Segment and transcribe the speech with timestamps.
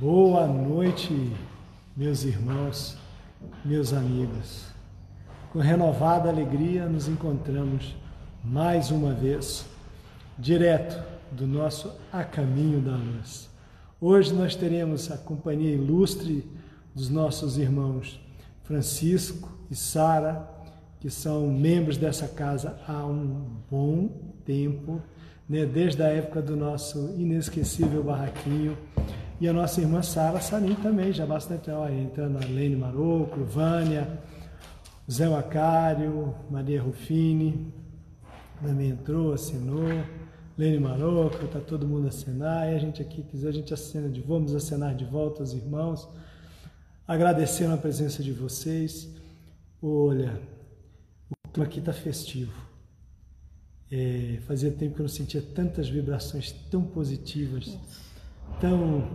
[0.00, 1.12] Boa noite,
[1.96, 2.96] meus irmãos,
[3.64, 4.68] meus amigos.
[5.52, 7.96] Com renovada alegria nos encontramos
[8.44, 9.66] mais uma vez,
[10.38, 13.50] direto do nosso A Caminho da Luz.
[14.00, 16.48] Hoje nós teremos a companhia ilustre
[16.94, 18.20] dos nossos irmãos
[18.62, 20.48] Francisco e Sara,
[21.00, 24.10] que são membros dessa casa há um bom
[24.46, 25.02] tempo,
[25.48, 25.66] né?
[25.66, 28.78] desde a época do nosso inesquecível barraquinho
[29.40, 34.18] e a nossa irmã Sara Salim também, já bastante, ó, entrando a Lene Maroco, Vânia,
[35.10, 37.72] Zé Macário, Maria Rufini,
[38.60, 39.88] também entrou, assinou,
[40.56, 44.20] Lene Maroco, está todo mundo acenar, e a gente aqui quiser, a gente acena de
[44.20, 46.08] vamos acenar de volta aos irmãos,
[47.06, 49.08] agradecendo a presença de vocês.
[49.80, 50.42] Olha,
[51.30, 52.66] o clima aqui está festivo.
[53.90, 57.78] É, fazia tempo que eu não sentia tantas vibrações tão positivas
[58.60, 59.08] tão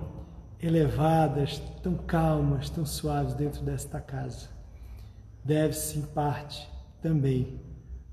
[0.62, 4.50] elevadas, tão calmas, tão suaves dentro desta casa.
[5.44, 6.70] Deve-se, em parte,
[7.02, 7.59] também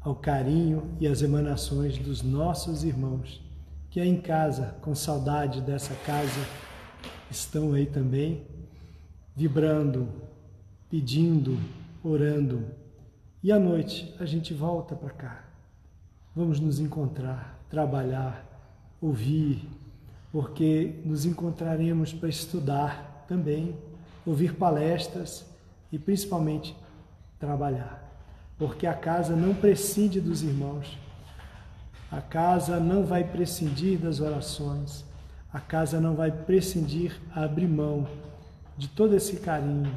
[0.00, 3.40] ao carinho e às emanações dos nossos irmãos,
[3.90, 6.40] que é em casa, com saudade dessa casa,
[7.30, 8.46] estão aí também,
[9.36, 10.08] vibrando,
[10.88, 11.58] pedindo,
[12.02, 12.66] orando.
[13.42, 15.44] E à noite a gente volta para cá.
[16.34, 18.46] Vamos nos encontrar, trabalhar,
[19.00, 19.68] ouvir,
[20.32, 23.76] porque nos encontraremos para estudar também,
[24.24, 25.44] ouvir palestras
[25.90, 26.76] e principalmente
[27.38, 28.08] trabalhar.
[28.58, 30.98] Porque a casa não prescinde dos irmãos,
[32.10, 35.04] a casa não vai prescindir das orações,
[35.52, 38.06] a casa não vai prescindir, abrir mão
[38.76, 39.96] de todo esse carinho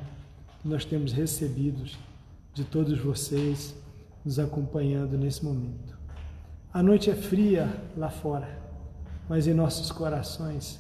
[0.62, 1.97] que nós temos recebidos
[2.53, 3.75] de todos vocês
[4.23, 5.97] nos acompanhando nesse momento.
[6.73, 8.62] A noite é fria lá fora
[9.28, 10.80] mas em nossos corações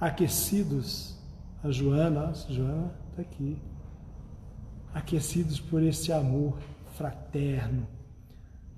[0.00, 1.16] aquecidos,
[1.62, 3.60] a Joana, a Joana está aqui,
[4.94, 6.58] aquecidos por esse amor
[6.94, 7.86] fraterno,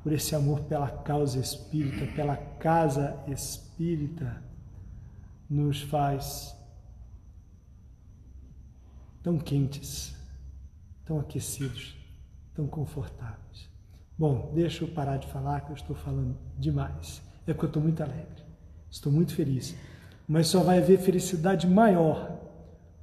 [0.03, 4.43] por esse amor pela causa espírita, pela casa espírita,
[5.49, 6.57] nos faz
[9.23, 10.15] tão quentes,
[11.05, 11.97] tão aquecidos,
[12.55, 13.69] tão confortáveis.
[14.19, 17.23] Bom, deixa eu parar de falar que eu estou falando demais.
[17.47, 18.40] É porque eu estou muito alegre.
[18.91, 19.75] Estou muito feliz.
[20.27, 22.39] Mas só vai haver felicidade maior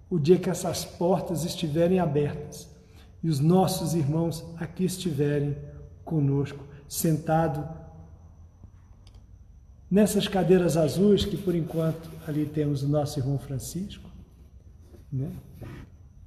[0.09, 2.69] o dia que essas portas estiverem abertas
[3.21, 5.57] e os nossos irmãos aqui estiverem
[6.05, 7.67] conosco, sentado
[9.89, 14.09] nessas cadeiras azuis que por enquanto ali temos o nosso irmão Francisco,
[15.11, 15.31] né?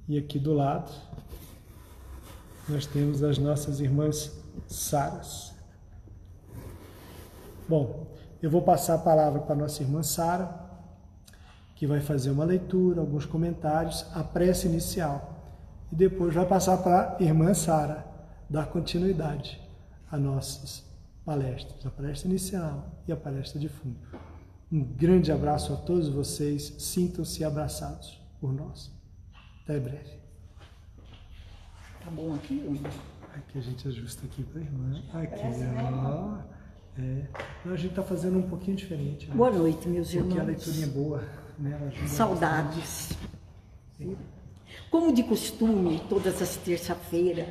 [0.07, 0.91] E aqui do lado
[2.67, 4.31] nós temos as nossas irmãs
[4.67, 5.53] Saras.
[7.67, 8.07] Bom,
[8.41, 10.69] eu vou passar a palavra para a nossa irmã Sara,
[11.75, 15.37] que vai fazer uma leitura, alguns comentários, a prece inicial.
[15.91, 18.05] E depois vai passar para a irmã Sara
[18.49, 19.61] dar continuidade
[20.11, 20.83] a nossas
[21.25, 23.99] palestras, a palestra inicial e a palestra de fundo.
[24.71, 28.91] Um grande abraço a todos vocês, sintam-se abraçados por nós.
[29.63, 30.19] Até breve.
[32.03, 32.81] Tá bom aqui?
[33.35, 35.03] Aqui a gente ajusta aqui para a irmã.
[35.13, 35.41] Aqui,
[36.05, 36.60] ó.
[36.99, 37.69] É.
[37.69, 39.27] a gente está fazendo um pouquinho diferente.
[39.27, 39.35] Né?
[39.35, 40.27] Boa noite, meus irmãos.
[40.27, 41.23] Porque a leitura é boa.
[41.57, 41.91] Né?
[42.07, 43.13] Saudades.
[44.89, 47.47] Como de costume, todas as terça-feiras,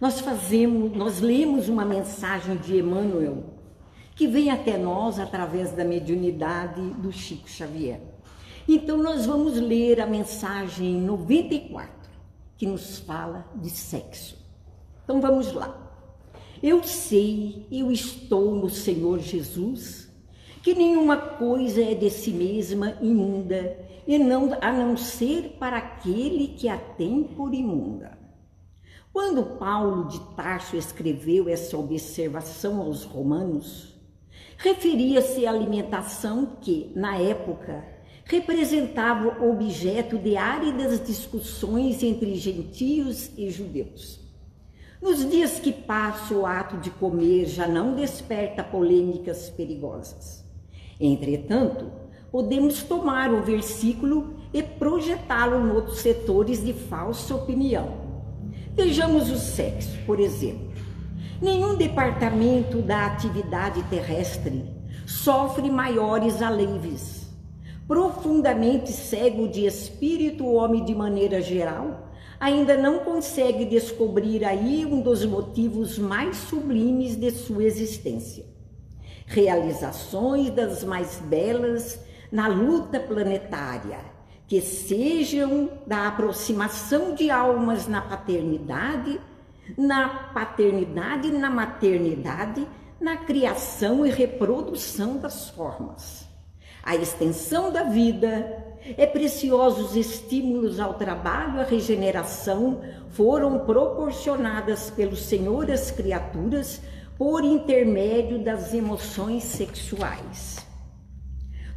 [0.00, 3.44] nós fazemos, nós lemos uma mensagem de Emmanuel,
[4.14, 8.00] que vem até nós através da mediunidade do Chico Xavier.
[8.66, 12.10] Então nós vamos ler a mensagem 94,
[12.56, 14.36] que nos fala de sexo.
[15.04, 15.83] Então vamos lá.
[16.66, 20.10] Eu sei, eu estou no Senhor Jesus,
[20.62, 26.48] que nenhuma coisa é de si mesma imunda, e não a não ser para aquele
[26.56, 28.16] que a tem por imunda.
[29.12, 34.00] Quando Paulo de Tarso escreveu essa observação aos romanos,
[34.56, 37.84] referia-se à alimentação que, na época,
[38.24, 44.23] representava objeto de áridas discussões entre gentios e judeus.
[45.04, 50.42] Nos dias que passa, o ato de comer já não desperta polêmicas perigosas.
[50.98, 51.92] Entretanto,
[52.32, 57.86] podemos tomar o versículo e projetá-lo em outros setores de falsa opinião.
[58.72, 60.72] Vejamos o sexo, por exemplo.
[61.38, 64.64] Nenhum departamento da atividade terrestre
[65.06, 67.26] sofre maiores alívios.
[67.86, 72.03] Profundamente cego de espírito, o homem de maneira geral
[72.44, 78.44] ainda não consegue descobrir aí um dos motivos mais sublimes de sua existência.
[79.24, 81.98] Realizações das mais belas
[82.30, 83.98] na luta planetária,
[84.46, 89.18] que sejam da aproximação de almas na paternidade,
[89.74, 92.68] na paternidade, na maternidade,
[93.00, 96.28] na criação e reprodução das formas.
[96.82, 98.63] A extensão da vida
[98.98, 106.82] é preciosos estímulos ao trabalho, à regeneração foram proporcionadas pelo Senhor às criaturas
[107.16, 110.66] por intermédio das emoções sexuais.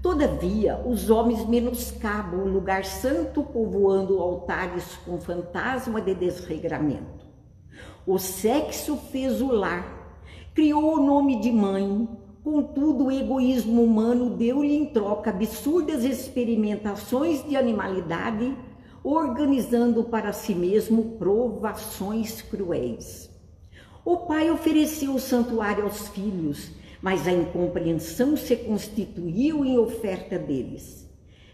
[0.01, 7.25] Todavia, os homens menoscabam o lugar santo, povoando altares com fantasma de desregramento.
[8.05, 10.17] O sexo fez o lar,
[10.53, 12.07] criou o nome de mãe,
[12.47, 18.55] contudo o egoísmo humano deu-lhe em troca absurdas experimentações de animalidade,
[19.03, 23.29] organizando para si mesmo provações cruéis.
[24.05, 26.71] O pai ofereceu o santuário aos filhos,
[27.01, 31.05] mas a incompreensão se constituiu em oferta deles.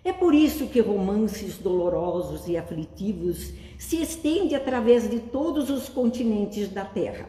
[0.04, 6.70] É por isso que romances dolorosos e aflitivos se estendem através de todos os continentes
[6.70, 7.28] da Terra.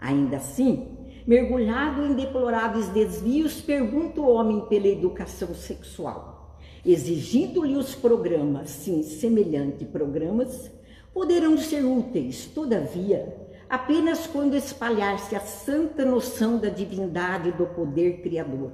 [0.00, 0.97] Ainda assim,
[1.28, 9.86] mergulhado em deploráveis desvios, pergunta o homem pela educação sexual, exigindo-lhe os programas, sim, semelhantes
[9.86, 10.70] programas,
[11.12, 13.36] poderão ser úteis, todavia,
[13.68, 18.72] apenas quando espalhar-se a santa noção da divindade do poder criador.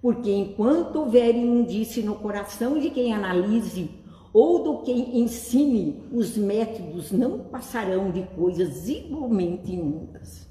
[0.00, 3.90] Porque enquanto houver imundície no coração de quem analise
[4.32, 10.49] ou do quem ensine, os métodos não passarão de coisas igualmente imundas.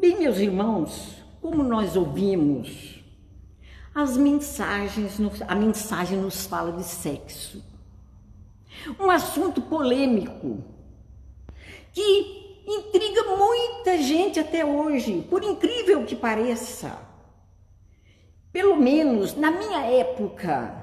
[0.00, 3.04] Bem, meus irmãos, como nós ouvimos,
[3.94, 7.62] as mensagens, a mensagem nos fala de sexo.
[8.98, 10.64] Um assunto polêmico
[11.92, 16.98] que intriga muita gente até hoje, por incrível que pareça.
[18.50, 20.82] Pelo menos na minha época,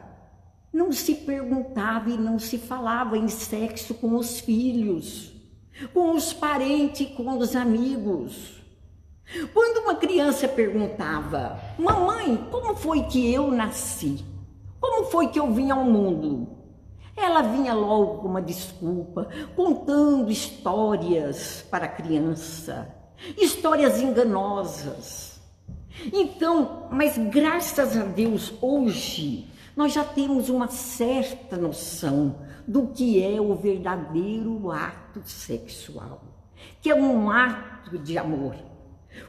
[0.72, 5.34] não se perguntava e não se falava em sexo com os filhos,
[5.92, 8.67] com os parentes, com os amigos.
[9.54, 14.26] Quando uma criança perguntava, mamãe, como foi que eu nasci?
[14.80, 16.48] Como foi que eu vim ao mundo?
[17.16, 22.88] Ela vinha logo com uma desculpa, contando histórias para a criança,
[23.38, 25.42] histórias enganosas.
[26.14, 32.36] Então, mas graças a Deus, hoje, nós já temos uma certa noção
[32.68, 36.22] do que é o verdadeiro ato sexual,
[36.82, 38.67] que é um ato de amor.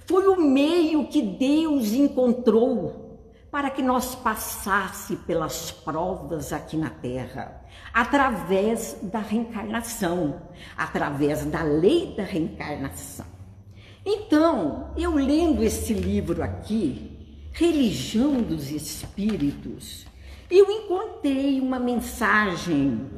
[0.07, 3.09] Foi o meio que Deus encontrou
[3.51, 7.63] para que nós passasse pelas provas aqui na terra,
[7.93, 10.43] através da reencarnação,
[10.77, 13.27] através da lei da reencarnação.
[14.05, 20.07] Então, eu lendo esse livro aqui, Religião dos Espíritos,
[20.51, 23.11] eu encontrei uma mensagem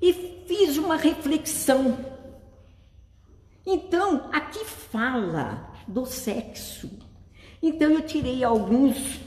[0.00, 0.12] e
[0.46, 1.98] fiz uma reflexão.
[3.66, 6.90] Então, aqui fala do sexo.
[7.62, 9.20] Então, eu tirei alguns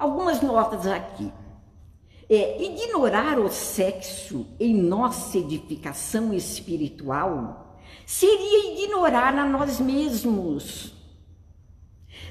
[0.00, 1.30] Algumas notas aqui.
[2.26, 10.94] É, ignorar o sexo em nossa edificação espiritual seria ignorar a nós mesmos.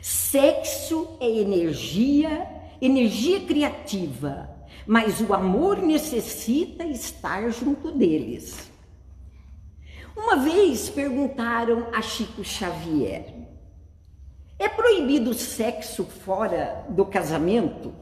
[0.02, 2.50] Sexo é energia,
[2.82, 4.50] energia criativa,
[4.88, 8.69] mas o amor necessita estar junto deles.
[10.22, 13.34] Uma vez perguntaram a Chico Xavier:
[14.60, 17.94] é proibido o sexo fora do casamento?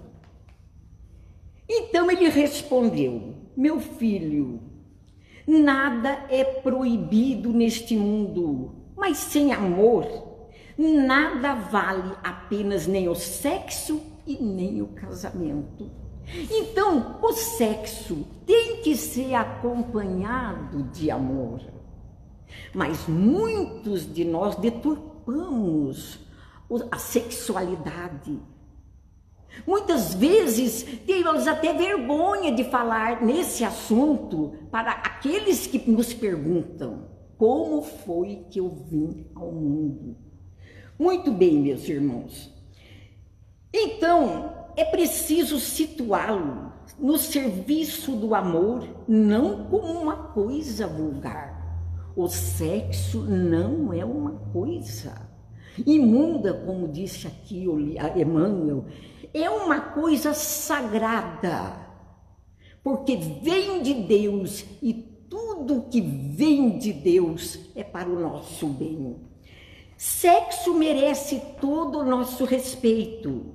[1.70, 4.60] Então ele respondeu: Meu filho,
[5.48, 14.42] nada é proibido neste mundo, mas sem amor, nada vale apenas nem o sexo e
[14.42, 15.92] nem o casamento.
[16.50, 21.77] Então, o sexo tem que ser acompanhado de amor.
[22.74, 26.20] Mas muitos de nós deturpamos
[26.92, 28.40] a sexualidade.
[29.66, 37.82] Muitas vezes temos até vergonha de falar nesse assunto para aqueles que nos perguntam: como
[37.82, 40.16] foi que eu vim ao mundo?
[41.00, 42.54] Muito bem, meus irmãos.
[43.74, 51.57] Então, é preciso situá-lo no serviço do amor, não como uma coisa vulgar.
[52.18, 55.28] O sexo não é uma coisa
[55.86, 57.66] Imunda, como disse aqui
[58.16, 58.86] Emmanuel,
[59.34, 61.74] é uma coisa sagrada,
[62.84, 64.94] porque vem de Deus e
[65.30, 69.18] tudo que vem de Deus é para o nosso bem.
[69.96, 73.54] Sexo merece todo o nosso respeito.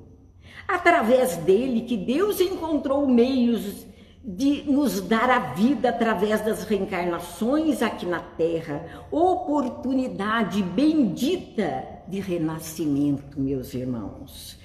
[0.69, 3.87] Através dele que Deus encontrou meios
[4.25, 13.41] de nos dar a vida através das reencarnações aqui na Terra, oportunidade bendita de renascimento,
[13.41, 14.61] meus irmãos.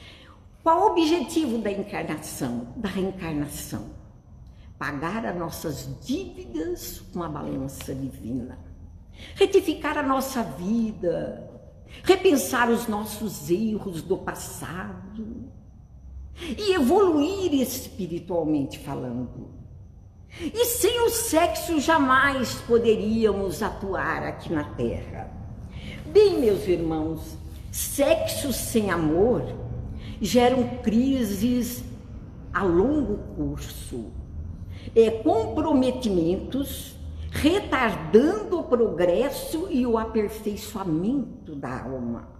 [0.61, 3.89] Qual o objetivo da encarnação, da reencarnação?
[4.77, 8.59] Pagar as nossas dívidas com a balança divina,
[9.33, 11.49] retificar a nossa vida,
[12.03, 15.51] repensar os nossos erros do passado
[16.39, 19.49] e evoluir espiritualmente falando.
[20.39, 25.31] E sem o sexo jamais poderíamos atuar aqui na Terra.
[26.05, 27.37] Bem, meus irmãos,
[27.71, 29.43] sexo sem amor
[30.21, 31.83] geram crises
[32.53, 34.11] a longo curso,
[34.95, 36.95] é, comprometimentos,
[37.29, 42.36] retardando o progresso e o aperfeiçoamento da alma.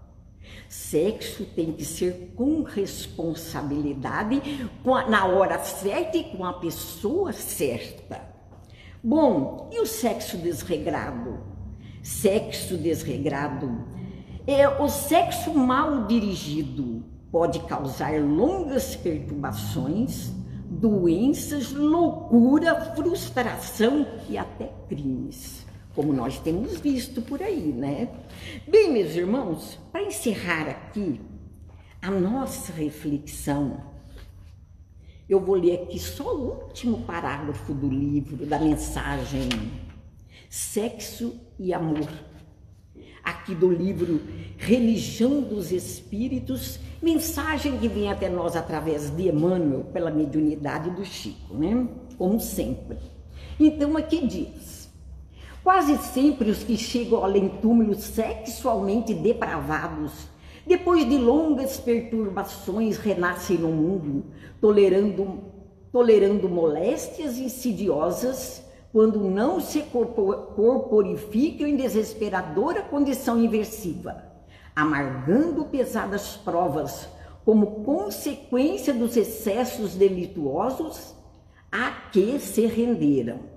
[0.70, 4.42] Sexo tem que ser com responsabilidade,
[5.10, 8.22] na hora certa e com a pessoa certa.
[9.04, 11.40] Bom, e o sexo desregrado?
[12.02, 13.86] Sexo desregrado
[14.46, 20.32] é o sexo mal dirigido, pode causar longas perturbações,
[20.70, 25.67] doenças, loucura, frustração e até crimes
[25.98, 28.08] como nós temos visto por aí, né?
[28.68, 31.20] Bem, meus irmãos, para encerrar aqui
[32.00, 33.82] a nossa reflexão,
[35.28, 39.50] eu vou ler aqui só o último parágrafo do livro, da mensagem
[40.48, 42.08] Sexo e Amor.
[43.24, 44.22] Aqui do livro
[44.56, 51.56] Religião dos Espíritos, mensagem que vem até nós através de Emmanuel, pela mediunidade do Chico,
[51.56, 51.90] né?
[52.20, 53.00] Como sempre.
[53.60, 54.77] Então aqui diz:
[55.68, 60.14] Quase sempre os que chegam ao além-túmulo sexualmente depravados,
[60.66, 64.24] depois de longas perturbações, renascem no mundo,
[64.62, 65.44] tolerando,
[65.92, 74.24] tolerando moléstias insidiosas, quando não se corporificam em desesperadora condição inversiva,
[74.74, 77.10] amargando pesadas provas
[77.44, 81.14] como consequência dos excessos delituosos
[81.70, 83.57] a que se renderam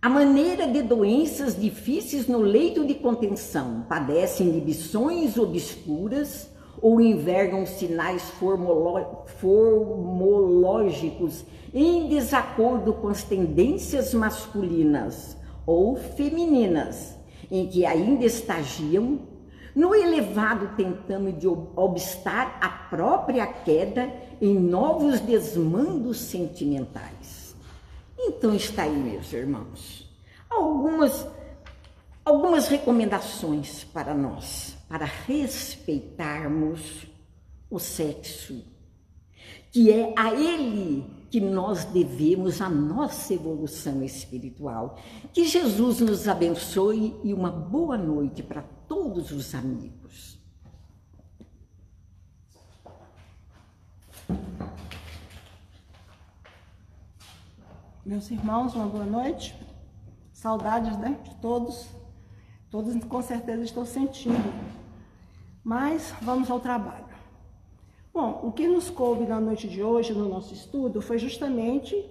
[0.00, 6.48] a maneira de doenças difíceis no leito de contenção, padecem inibições obscuras
[6.80, 8.30] ou envergam sinais
[9.40, 15.36] formológicos em desacordo com as tendências masculinas
[15.66, 17.16] ou femininas,
[17.50, 19.18] em que ainda estagiam
[19.74, 24.08] no elevado tentando de obstar a própria queda
[24.40, 27.37] em novos desmandos sentimentais.
[28.18, 30.10] Então está aí, meus irmãos,
[30.50, 31.26] algumas,
[32.24, 37.06] algumas recomendações para nós, para respeitarmos
[37.70, 38.64] o sexo,
[39.70, 44.98] que é a ele que nós devemos a nossa evolução espiritual.
[45.32, 50.38] Que Jesus nos abençoe e uma boa noite para todos os amigos.
[58.08, 59.54] Meus irmãos, uma boa noite.
[60.32, 61.90] Saudades né, de todos.
[62.70, 64.50] Todos com certeza estão sentindo.
[65.62, 67.04] Mas vamos ao trabalho.
[68.10, 72.02] Bom, o que nos coube na noite de hoje no nosso estudo foi justamente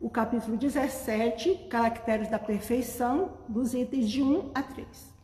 [0.00, 5.14] o capítulo 17, Caracteres da Perfeição, dos itens de 1 a 3.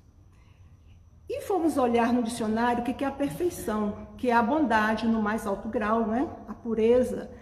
[1.29, 5.21] E fomos olhar no dicionário o que é a perfeição, que é a bondade no
[5.21, 6.31] mais alto grau, né?
[6.47, 7.33] a pureza,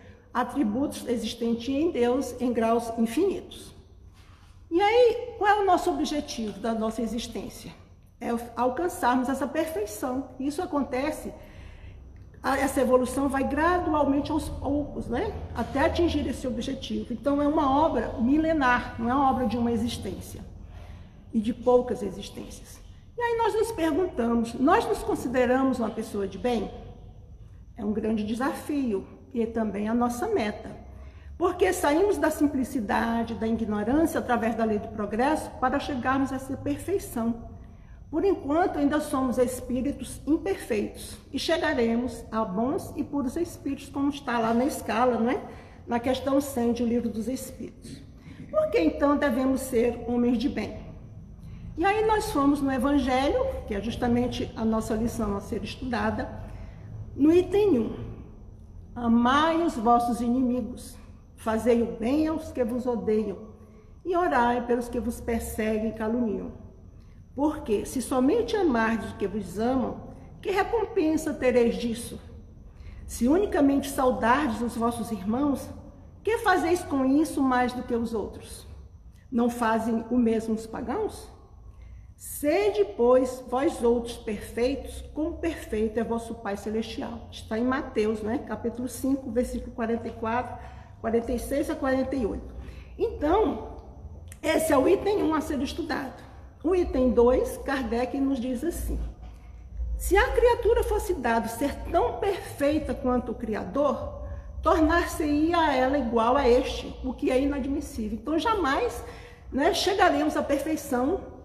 [0.40, 3.74] atributos existentes em Deus em graus infinitos.
[4.70, 7.72] E aí, qual é o nosso objetivo da nossa existência?
[8.20, 10.28] É alcançarmos essa perfeição.
[10.38, 11.32] Isso acontece,
[12.42, 15.34] essa evolução vai gradualmente aos poucos, né?
[15.56, 17.12] Até atingir esse objetivo.
[17.12, 20.44] Então, é uma obra milenar, não é uma obra de uma existência
[21.32, 22.80] e de poucas existências.
[23.16, 26.70] E aí nós nos perguntamos: nós nos consideramos uma pessoa de bem?
[27.76, 30.70] É um grande desafio, e também a nossa meta.
[31.36, 36.56] Porque saímos da simplicidade, da ignorância, através da lei do progresso, para chegarmos a essa
[36.56, 37.48] perfeição.
[38.10, 44.38] Por enquanto, ainda somos espíritos imperfeitos e chegaremos a bons e puros espíritos, como está
[44.38, 45.40] lá na escala, não é?
[45.88, 48.02] na questão 100 do Livro dos Espíritos.
[48.50, 50.76] Por que então devemos ser homens de bem?
[51.78, 56.28] E aí nós fomos no Evangelho, que é justamente a nossa lição a ser estudada,
[57.16, 58.07] no item 1.
[59.00, 60.98] Amai os vossos inimigos,
[61.36, 63.38] fazei o bem aos que vos odeiam,
[64.04, 66.50] e orai pelos que vos perseguem e caluniam.
[67.32, 70.08] Porque, se somente amardes os que vos amam,
[70.42, 72.20] que recompensa tereis disso?
[73.06, 75.70] Se unicamente saudardes os vossos irmãos,
[76.24, 78.66] que fazeis com isso mais do que os outros?
[79.30, 81.30] Não fazem o mesmo os pagãos?
[82.18, 87.28] Sede, pois, vós outros perfeitos, como perfeito é vosso Pai Celestial.
[87.30, 88.38] Está em Mateus, né?
[88.38, 90.58] capítulo 5, versículo 44,
[91.00, 92.42] 46 a 48.
[92.98, 93.76] Então,
[94.42, 96.20] esse é o item 1 a ser estudado.
[96.64, 98.98] O item 2, Kardec nos diz assim:
[99.96, 104.24] se a criatura fosse dado ser tão perfeita quanto o Criador,
[104.60, 108.18] tornar-se-ia a ela igual a este, o que é inadmissível.
[108.20, 109.04] Então, jamais
[109.52, 111.37] né, chegaremos à perfeição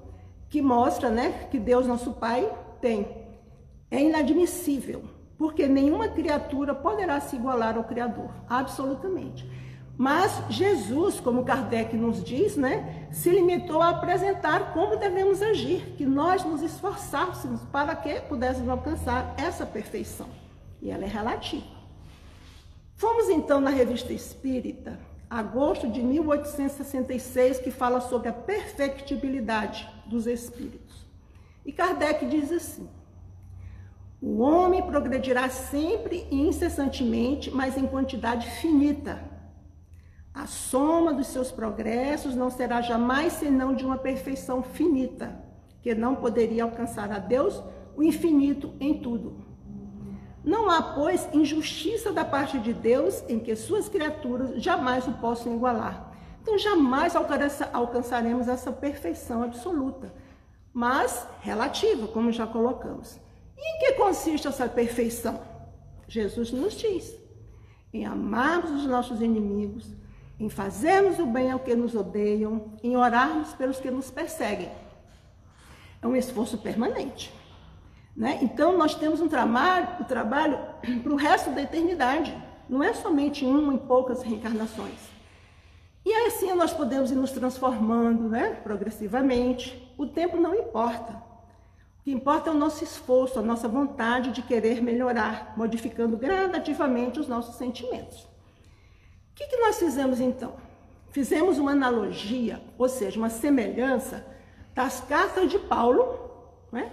[0.54, 2.48] que mostra né, que Deus, nosso Pai,
[2.80, 3.08] tem.
[3.90, 5.04] É inadmissível,
[5.36, 9.50] porque nenhuma criatura poderá se igualar ao Criador, absolutamente.
[9.98, 16.06] Mas Jesus, como Kardec nos diz, né, se limitou a apresentar como devemos agir, que
[16.06, 20.28] nós nos esforçássemos para que pudéssemos alcançar essa perfeição.
[20.80, 21.66] E ela é relativa.
[22.96, 31.06] Fomos então na Revista Espírita, agosto de 1866, que fala sobre a perfectibilidade dos espíritos.
[31.66, 32.90] E Kardec diz assim:
[34.22, 39.34] o homem progredirá sempre e incessantemente, mas em quantidade finita
[40.34, 45.40] a soma dos seus progressos não será jamais senão de uma perfeição finita,
[45.82, 47.62] que não poderia alcançar a Deus
[47.96, 49.46] o infinito em tudo.
[50.44, 55.56] Não há, pois, injustiça da parte de Deus em que suas criaturas jamais o possam
[55.56, 56.12] igualar.
[56.44, 57.14] Então, jamais
[57.72, 60.14] alcançaremos essa perfeição absoluta,
[60.74, 63.18] mas relativa, como já colocamos.
[63.58, 65.40] E em que consiste essa perfeição?
[66.06, 67.16] Jesus nos diz:
[67.94, 69.88] em amarmos os nossos inimigos,
[70.38, 74.70] em fazermos o bem ao que nos odeiam, em orarmos pelos que nos perseguem.
[76.02, 77.34] É um esforço permanente.
[78.14, 78.40] Né?
[78.42, 80.60] Então, nós temos um trabalho, um trabalho
[81.02, 82.38] para o resto da eternidade.
[82.68, 85.13] Não é somente uma em poucas reencarnações.
[86.06, 88.60] E assim nós podemos ir nos transformando né?
[88.64, 89.92] progressivamente.
[89.98, 91.14] O tempo não importa.
[91.14, 97.20] O que importa é o nosso esforço, a nossa vontade de querer melhorar, modificando gradativamente
[97.20, 98.24] os nossos sentimentos.
[99.32, 100.54] O que, que nós fizemos então?
[101.12, 104.26] Fizemos uma analogia, ou seja, uma semelhança
[104.76, 106.20] das cartas de Paulo
[106.72, 106.92] né?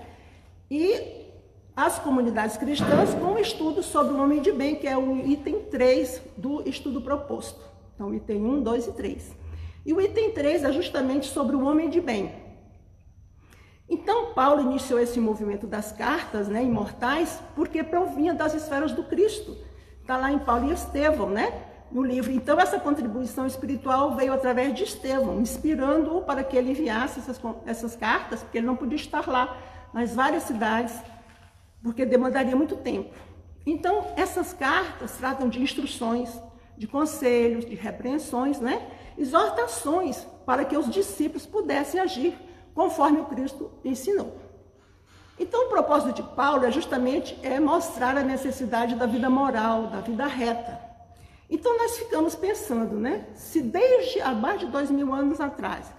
[0.70, 1.26] e
[1.74, 5.64] as comunidades cristãs com o estudo sobre o homem de bem, que é o item
[5.64, 7.60] 3 do estudo proposto.
[8.00, 9.36] Então, item 1, 2 e 3.
[9.84, 12.32] E o item 3 é justamente sobre o homem de bem.
[13.86, 19.54] Então, Paulo iniciou esse movimento das cartas né, imortais porque provinha das esferas do Cristo.
[20.00, 21.66] Está lá em Paulo e Estevão, né?
[21.92, 22.32] no livro.
[22.32, 27.96] Então, essa contribuição espiritual veio através de Estevão, inspirando-o para que ele enviasse essas, essas
[27.96, 29.58] cartas, porque ele não podia estar lá
[29.92, 30.96] nas várias cidades,
[31.82, 33.14] porque demandaria muito tempo.
[33.66, 36.30] Então, essas cartas tratam de instruções,
[36.80, 38.90] de conselhos, de repreensões, né?
[39.18, 42.34] exortações para que os discípulos pudessem agir
[42.74, 44.38] conforme o Cristo ensinou.
[45.38, 50.00] Então, o propósito de Paulo é justamente é mostrar a necessidade da vida moral, da
[50.00, 50.80] vida reta,
[51.50, 53.26] então nós ficamos pensando, né?
[53.34, 55.92] Se desde há mais de dois mil anos atrás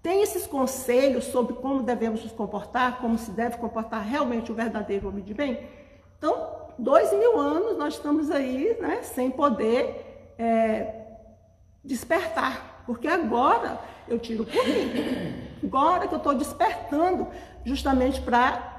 [0.00, 5.08] tem esses conselhos sobre como devemos nos comportar, como se deve comportar realmente o verdadeiro
[5.08, 5.66] homem de bem,
[6.16, 9.02] então dois mil anos nós estamos aí, né?
[9.02, 10.07] Sem poder
[10.38, 11.06] é,
[11.84, 17.26] despertar, porque agora eu tiro por mim, agora que eu estou despertando
[17.64, 18.76] justamente para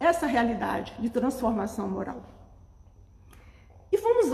[0.00, 2.22] essa realidade de transformação moral.
[3.92, 4.26] E vamos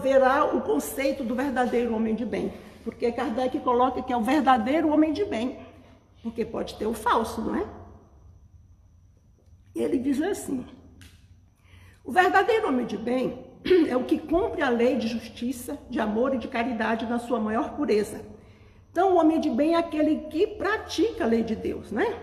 [0.00, 0.22] ver
[0.54, 2.52] o conceito do verdadeiro homem de bem,
[2.84, 5.58] porque Kardec coloca que é o verdadeiro homem de bem,
[6.22, 7.66] porque pode ter o falso, não é?
[9.74, 10.64] Ele diz assim:
[12.04, 13.47] o verdadeiro homem de bem
[13.88, 17.40] é o que cumpre a lei de justiça, de amor e de caridade na sua
[17.40, 18.20] maior pureza.
[18.90, 22.18] Então, o homem de bem é aquele que pratica a lei de Deus, né?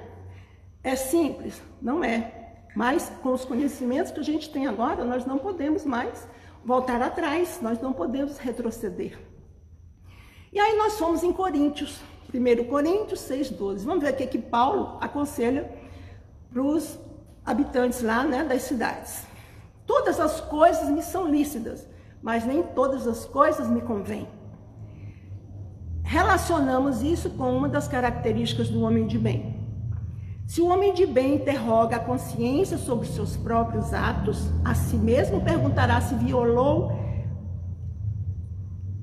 [0.84, 1.62] É simples?
[1.82, 2.32] Não é.
[2.76, 6.28] Mas com os conhecimentos que a gente tem agora, nós não podemos mais
[6.64, 9.18] voltar atrás, nós não podemos retroceder.
[10.52, 12.00] E aí nós fomos em Coríntios,
[12.34, 13.86] 1 Coríntios 6,12.
[13.86, 15.70] Vamos ver o que, que Paulo aconselha
[16.52, 17.00] para os
[17.46, 19.26] habitantes lá né, das cidades.
[19.86, 21.88] Todas as coisas me são lícitas,
[22.22, 24.28] mas nem todas as coisas me convêm.
[26.04, 29.56] Relacionamos isso com uma das características do homem de bem.
[30.48, 35.42] Se o homem de bem interroga a consciência sobre seus próprios atos, a si mesmo
[35.42, 36.92] perguntará se violou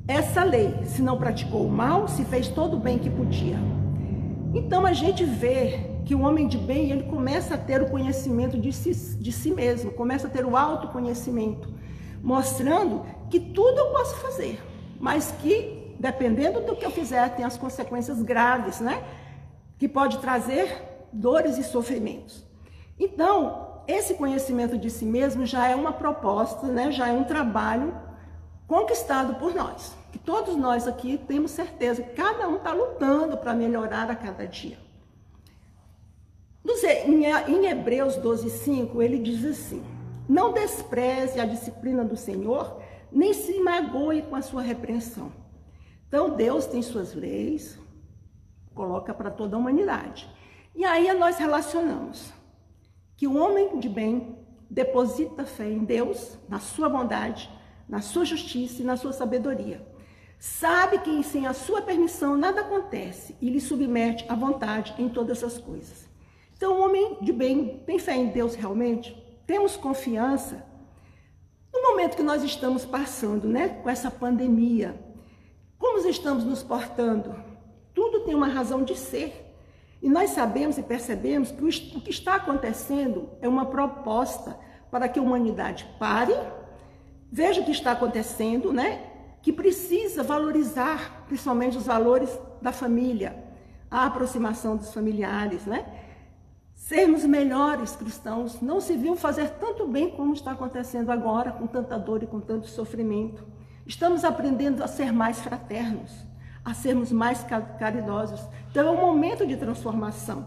[0.07, 3.57] essa lei, se não praticou o mal, se fez todo o bem que podia.
[4.55, 8.59] Então a gente vê que o homem de bem ele começa a ter o conhecimento
[8.59, 11.69] de si, de si mesmo, começa a ter o autoconhecimento.
[12.23, 14.63] mostrando que tudo eu posso fazer,
[15.01, 19.03] mas que dependendo do que eu fizer tem as consequências graves, né?
[19.79, 22.45] Que pode trazer dores e sofrimentos.
[22.99, 26.91] Então, esse conhecimento de si mesmo já é uma proposta, né?
[26.93, 27.95] Já é um trabalho
[28.67, 29.95] conquistado por nós.
[30.13, 34.47] Que todos nós aqui temos certeza que cada um está lutando para melhorar a cada
[34.47, 34.79] dia.
[36.65, 39.83] Em Hebreus 12, 5, ele diz assim:
[40.29, 45.33] Não despreze a disciplina do Senhor, nem se magoe com a sua repreensão.
[46.07, 47.79] Então, Deus tem suas leis,
[48.75, 50.29] coloca para toda a humanidade.
[50.75, 52.33] E aí nós relacionamos
[53.17, 54.39] que o homem de bem
[54.71, 57.51] deposita fé em Deus, na sua bondade,
[57.89, 59.87] na sua justiça e na sua sabedoria.
[60.39, 65.45] Sabe que sem a sua permissão nada acontece e lhe submete à vontade em todas
[65.45, 66.12] as coisas.
[66.63, 69.21] Então, o homem de bem tem fé em Deus realmente?
[69.49, 70.65] Temos confiança?
[71.75, 74.95] No momento que nós estamos passando, né, com essa pandemia,
[75.77, 77.35] como estamos nos portando?
[77.93, 79.57] Tudo tem uma razão de ser.
[80.01, 81.65] E nós sabemos e percebemos que
[81.97, 84.57] o que está acontecendo é uma proposta
[84.89, 86.37] para que a humanidade pare,
[87.29, 89.05] veja o que está acontecendo, né?
[89.43, 92.31] Que precisa valorizar principalmente os valores
[92.63, 93.53] da família,
[93.91, 96.02] a aproximação dos familiares, né?
[96.93, 101.99] Sermos melhores cristãos, não se viu fazer tanto bem como está acontecendo agora, com tanta
[101.99, 103.43] dor e com tanto sofrimento.
[103.87, 106.13] Estamos aprendendo a ser mais fraternos,
[106.63, 107.43] a sermos mais
[107.79, 108.47] caridosos.
[108.71, 110.47] Então é um momento de transformação,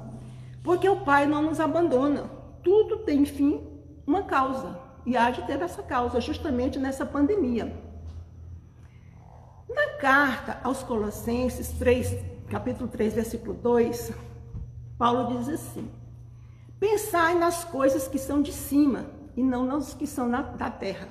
[0.63, 2.29] porque o Pai não nos abandona.
[2.63, 3.67] Tudo tem, enfim,
[4.05, 7.75] uma causa, e há de ter essa causa, justamente nessa pandemia.
[9.67, 14.13] Na carta aos Colossenses 3, capítulo 3, versículo 2,
[14.95, 16.04] Paulo diz assim:
[16.79, 21.07] Pensai nas coisas que são de cima e não nas que são na, da terra.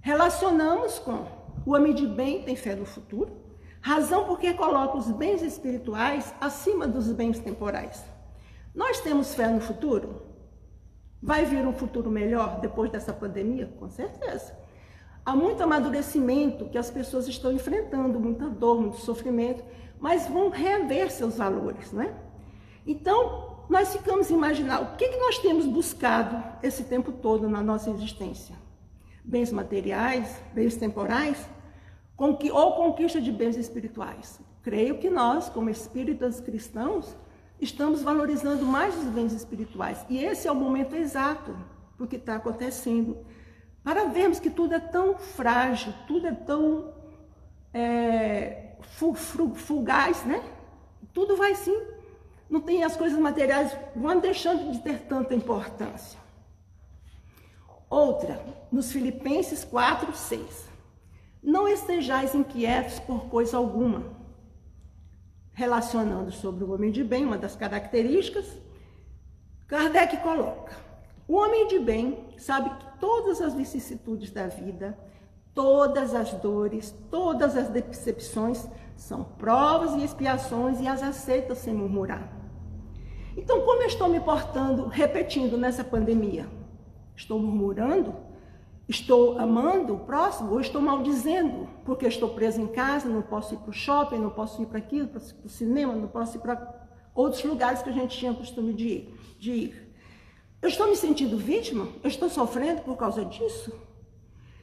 [0.00, 1.26] Relacionamos com
[1.66, 3.30] o homem de bem tem fé no futuro,
[3.80, 8.02] razão porque coloca os bens espirituais acima dos bens temporais.
[8.74, 10.22] Nós temos fé no futuro?
[11.22, 13.66] Vai vir um futuro melhor depois dessa pandemia?
[13.78, 14.56] Com certeza.
[15.26, 19.62] Há muito amadurecimento que as pessoas estão enfrentando, muita dor, muito sofrimento,
[20.00, 22.14] mas vão rever seus valores, né?
[22.86, 27.62] Então, nós ficamos a imaginar o que, que nós temos buscado esse tempo todo na
[27.62, 28.56] nossa existência.
[29.22, 31.46] Bens materiais, bens temporais,
[32.16, 34.40] ou conquista de bens espirituais.
[34.62, 37.14] Creio que nós, como espíritas cristãos,
[37.60, 40.04] estamos valorizando mais os bens espirituais.
[40.08, 41.54] E esse é o momento exato
[41.98, 43.18] do que está acontecendo.
[43.84, 46.92] Para vermos que tudo é tão frágil, tudo é tão
[47.72, 48.76] é,
[49.54, 50.42] fugaz, né?
[51.12, 51.97] Tudo vai sim
[52.48, 56.18] não tem as coisas materiais, vão deixando de ter tanta importância.
[57.90, 60.68] Outra, nos Filipenses 4, 6.
[61.42, 64.16] Não estejais inquietos por coisa alguma.
[65.52, 68.46] Relacionando sobre o homem de bem, uma das características,
[69.66, 70.76] Kardec coloca:
[71.26, 74.98] o homem de bem sabe que todas as vicissitudes da vida,
[75.54, 82.37] todas as dores, todas as decepções são provas e expiações e as aceita sem murmurar.
[83.38, 86.48] Então, como eu estou me portando, repetindo nessa pandemia?
[87.14, 88.12] Estou murmurando?
[88.88, 91.68] Estou amando o próximo ou estou maldizendo?
[91.84, 94.78] Porque estou preso em casa, não posso ir para o shopping, não posso ir para
[94.78, 98.74] aquilo, para o cinema, não posso ir para outros lugares que a gente tinha costume
[98.74, 99.94] de ir, de ir.
[100.60, 101.86] Eu estou me sentindo vítima?
[102.02, 103.72] Eu estou sofrendo por causa disso?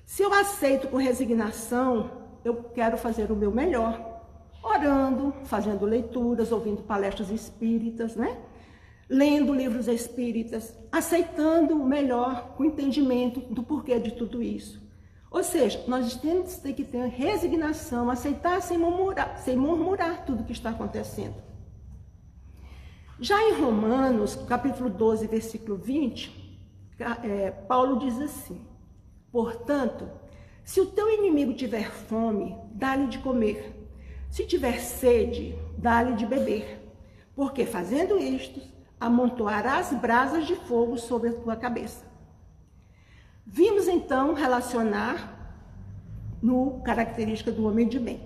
[0.04, 2.12] Se eu aceito com resignação,
[2.44, 4.22] eu quero fazer o meu melhor,
[4.62, 8.38] orando, fazendo leituras, ouvindo palestras espíritas, né?
[9.10, 14.84] Lendo livros espíritas, aceitando melhor o entendimento do porquê de tudo isso.
[15.30, 20.70] Ou seja, nós temos que ter resignação, aceitar sem murmurar, sem murmurar tudo que está
[20.70, 21.36] acontecendo.
[23.20, 26.60] Já em Romanos, capítulo 12, versículo 20,
[27.24, 28.66] é, Paulo diz assim:
[29.32, 30.10] Portanto,
[30.64, 33.74] se o teu inimigo tiver fome, dá-lhe de comer.
[34.30, 36.82] Se tiver sede, dá-lhe de beber.
[37.36, 38.62] Porque fazendo isto,
[39.06, 42.04] amontoarás brasas de fogo sobre a tua cabeça.
[43.46, 45.62] Vimos então relacionar
[46.42, 48.20] no característica do homem de bem.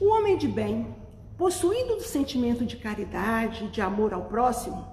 [0.00, 0.96] O homem de bem,
[1.38, 4.84] possuído do sentimento de caridade, de amor ao próximo,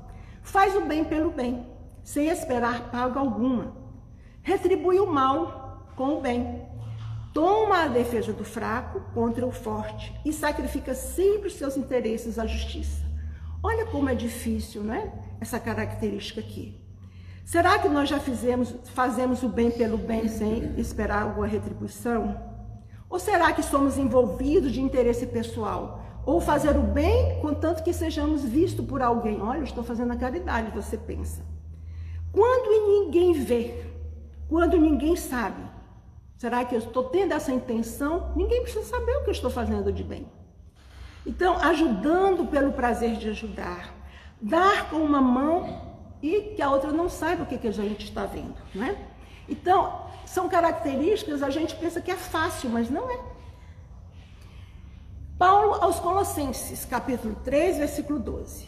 [0.43, 1.65] faz o bem pelo bem,
[2.03, 3.75] sem esperar paga alguma.
[4.43, 6.67] Retribui o mal com o bem.
[7.33, 12.45] Toma a defesa do fraco contra o forte e sacrifica sempre os seus interesses à
[12.45, 13.06] justiça.
[13.61, 15.11] Olha como é difícil, né?
[15.39, 16.79] Essa característica aqui.
[17.43, 22.37] Será que nós já fizemos, fazemos o bem pelo bem sem esperar alguma retribuição?
[23.09, 26.01] Ou será que somos envolvidos de interesse pessoal?
[26.25, 29.41] Ou fazer o bem, contanto que sejamos vistos por alguém?
[29.41, 31.41] Olha, estou fazendo a caridade, você pensa.
[32.33, 33.81] Quando ninguém vê,
[34.49, 35.63] quando ninguém sabe,
[36.35, 38.33] será que eu estou tendo essa intenção?
[38.35, 40.27] Ninguém precisa saber o que eu estou fazendo de bem.
[41.27, 43.93] Então, ajudando pelo prazer de ajudar,
[44.41, 45.81] dar com uma mão
[46.23, 48.97] e que a outra não saiba o que, que a gente está vendo, né?
[49.47, 53.19] Então, são características, a gente pensa que é fácil, mas não é.
[55.37, 58.65] Paulo aos Colossenses, capítulo 3, versículo 12.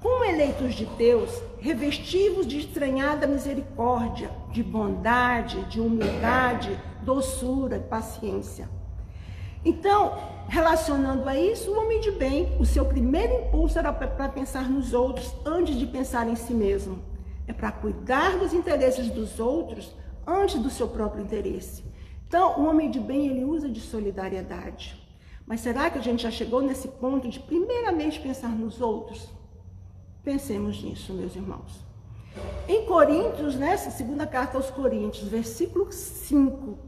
[0.00, 8.66] Como eleitos de Deus, revestivos de estranhada misericórdia, de bondade, de humildade, doçura, paciência.
[9.66, 10.16] Então,
[10.48, 14.94] relacionando a isso, o homem de bem, o seu primeiro impulso era para pensar nos
[14.94, 17.02] outros antes de pensar em si mesmo.
[17.48, 19.92] É para cuidar dos interesses dos outros
[20.24, 21.82] antes do seu próprio interesse.
[22.28, 25.04] Então, o homem de bem, ele usa de solidariedade.
[25.44, 29.28] Mas será que a gente já chegou nesse ponto de primeiramente pensar nos outros?
[30.22, 31.84] Pensemos nisso, meus irmãos.
[32.68, 36.85] Em Coríntios, nessa segunda carta aos Coríntios, versículo 5,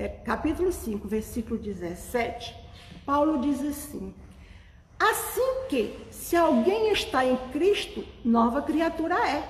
[0.00, 2.56] é, capítulo 5, versículo 17,
[3.04, 4.14] Paulo diz assim:
[4.98, 9.46] Assim que, se alguém está em Cristo, nova criatura é.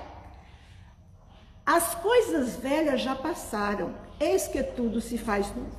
[1.65, 5.79] As coisas velhas já passaram, eis que tudo se faz novo.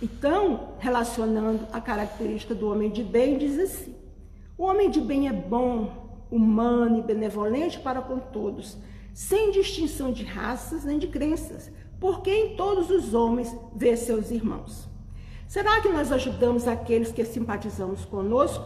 [0.00, 3.94] Então, relacionando a característica do homem de bem, diz assim:
[4.56, 8.78] O homem de bem é bom, humano e benevolente para com todos,
[9.12, 11.70] sem distinção de raças nem de crenças,
[12.00, 14.88] porque em todos os homens vê seus irmãos.
[15.46, 18.64] Será que nós ajudamos aqueles que simpatizamos conosco?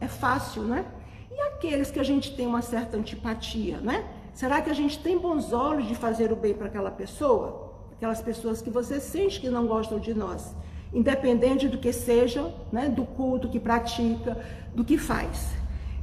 [0.00, 0.84] É fácil, né?
[1.30, 4.04] E aqueles que a gente tem uma certa antipatia, né?
[4.34, 7.72] Será que a gente tem bons olhos de fazer o bem para aquela pessoa?
[7.92, 10.56] Aquelas pessoas que você sente que não gostam de nós,
[10.92, 12.88] independente do que seja, né?
[12.88, 14.42] Do culto que pratica,
[14.74, 15.50] do que faz.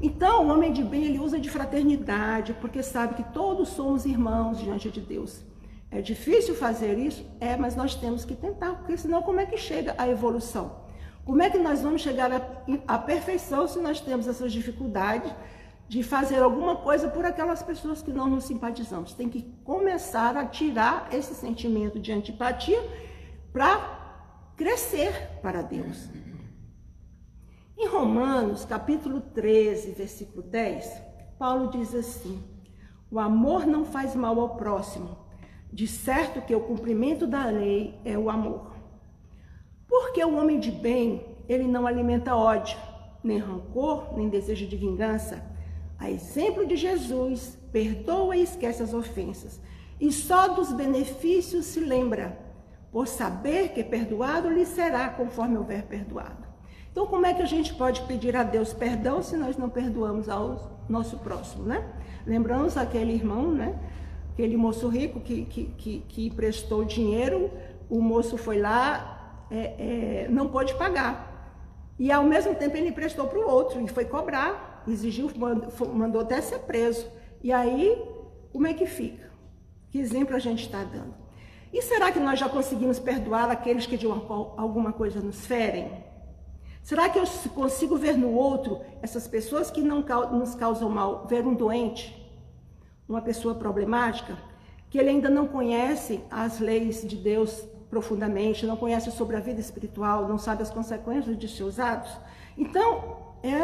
[0.02, 4.58] Então, o homem de bem, ele usa de fraternidade, porque sabe que todos somos irmãos
[4.60, 5.49] diante de Deus.
[5.92, 7.26] É difícil fazer isso?
[7.40, 10.88] É, mas nós temos que tentar, porque senão como é que chega a evolução?
[11.26, 12.30] Como é que nós vamos chegar
[12.88, 15.32] à perfeição se nós temos essas dificuldades
[15.88, 19.14] de fazer alguma coisa por aquelas pessoas que não nos simpatizamos?
[19.14, 22.80] Tem que começar a tirar esse sentimento de antipatia
[23.52, 26.08] para crescer para Deus.
[27.76, 31.02] Em Romanos, capítulo 13, versículo 10,
[31.40, 32.44] Paulo diz assim:
[33.10, 35.29] O amor não faz mal ao próximo
[35.72, 38.74] de certo que o cumprimento da lei é o amor.
[39.88, 42.78] Porque o homem de bem, ele não alimenta ódio,
[43.24, 45.44] nem rancor, nem desejo de vingança.
[45.98, 49.60] A exemplo de Jesus, perdoa e esquece as ofensas,
[50.00, 52.40] e só dos benefícios se lembra,
[52.92, 56.48] por saber que perdoado lhe será conforme houver perdoado.
[56.92, 60.28] Então, como é que a gente pode pedir a Deus perdão se nós não perdoamos
[60.28, 61.88] ao nosso próximo, né?
[62.26, 63.78] Lembramos aquele irmão, né?
[64.40, 67.52] Aquele moço rico que, que, que, que emprestou dinheiro,
[67.90, 71.28] o moço foi lá, é, é, não pôde pagar.
[72.00, 75.30] E ao mesmo tempo ele emprestou para o outro e foi cobrar, exigiu,
[75.94, 77.06] mandou até ser preso.
[77.44, 78.02] E aí,
[78.54, 79.30] como é que fica?
[79.90, 81.14] Que exemplo a gente está dando?
[81.74, 85.92] E será que nós já conseguimos perdoar aqueles que de alguma coisa nos ferem?
[86.82, 91.46] Será que eu consigo ver no outro essas pessoas que não nos causam mal, ver
[91.46, 92.19] um doente,
[93.10, 94.38] uma pessoa problemática,
[94.88, 99.60] que ele ainda não conhece as leis de Deus profundamente, não conhece sobre a vida
[99.60, 102.16] espiritual, não sabe as consequências de seus atos.
[102.56, 103.58] Então, é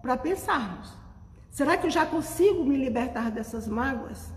[0.00, 0.92] para pensarmos:
[1.50, 4.32] será que eu já consigo me libertar dessas mágoas?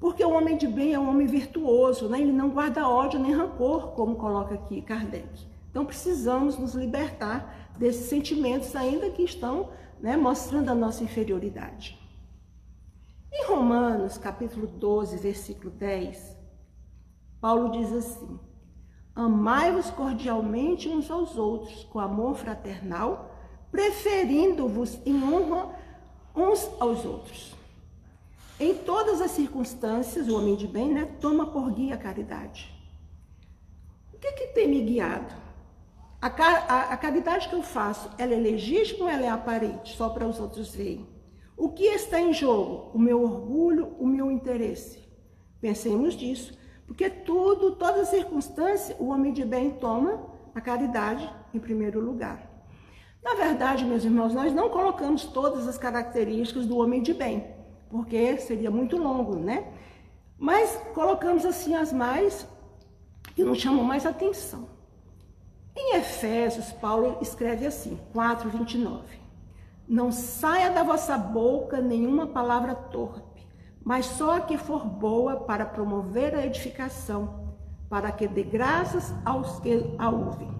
[0.00, 2.20] Porque o homem de bem é um homem virtuoso, né?
[2.20, 5.46] ele não guarda ódio nem rancor, como coloca aqui Kardec.
[5.70, 9.70] Então, precisamos nos libertar desses sentimentos, ainda que estão
[10.00, 11.98] né, mostrando a nossa inferioridade.
[13.38, 16.34] Em Romanos, capítulo 12, versículo 10,
[17.38, 18.40] Paulo diz assim:
[19.14, 23.30] Amai-vos cordialmente uns aos outros, com amor fraternal,
[23.70, 25.68] preferindo-vos em honra
[26.34, 27.54] uns aos outros.
[28.58, 32.74] Em todas as circunstâncias, o homem de bem né, toma por guia a caridade.
[34.14, 35.34] O que, que tem me guiado?
[36.22, 40.08] A, a, a caridade que eu faço, ela é legítima ou ela é aparente, só
[40.08, 41.06] para os outros verem?
[41.56, 42.90] O que está em jogo?
[42.92, 45.02] O meu orgulho, o meu interesse.
[45.60, 51.98] Pensemos nisso, porque tudo, toda circunstância, o homem de bem toma a caridade em primeiro
[51.98, 52.50] lugar.
[53.22, 57.54] Na verdade, meus irmãos, nós não colocamos todas as características do homem de bem.
[57.88, 59.72] porque seria muito longo, né?
[60.38, 62.46] Mas colocamos assim as mais
[63.34, 64.68] que nos chamam mais atenção.
[65.74, 69.25] Em Efésios, Paulo escreve assim, 4, 29.
[69.88, 73.46] Não saia da vossa boca nenhuma palavra torpe,
[73.84, 77.54] mas só a que for boa para promover a edificação,
[77.88, 80.50] para que dê graças aos que a ouvem.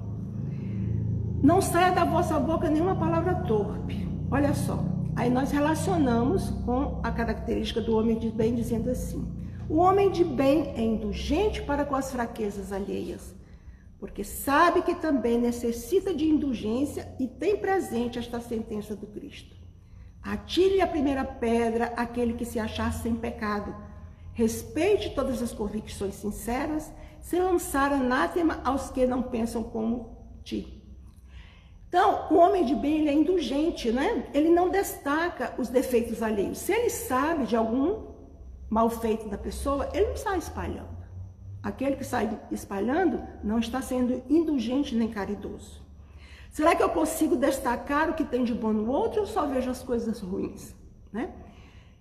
[1.42, 4.08] Não saia da vossa boca nenhuma palavra torpe.
[4.30, 4.78] Olha só,
[5.16, 9.26] aí nós relacionamos com a característica do homem de bem, dizendo assim:
[9.68, 13.34] o homem de bem é indulgente para com as fraquezas alheias,
[13.98, 19.56] porque sabe que também necessita de indulgência e tem presente esta sentença do Cristo.
[20.22, 23.74] Atire a primeira pedra aquele que se achar sem pecado.
[24.32, 30.82] Respeite todas as convicções sinceras, sem lançar anátema aos que não pensam como ti.
[31.88, 34.28] Então, o homem de bem ele é indulgente, né?
[34.34, 36.58] Ele não destaca os defeitos alheios.
[36.58, 38.08] Se ele sabe de algum
[38.68, 40.96] mal feito da pessoa, ele não sai espalhando.
[41.62, 45.84] Aquele que sai espalhando não está sendo indulgente nem caridoso.
[46.50, 49.70] Será que eu consigo destacar o que tem de bom no outro ou só vejo
[49.70, 50.74] as coisas ruins?
[51.12, 51.30] Né?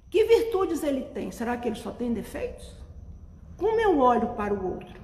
[0.09, 1.31] Que virtudes ele tem?
[1.31, 2.75] Será que ele só tem defeitos?
[3.57, 5.01] Como eu olho para o outro?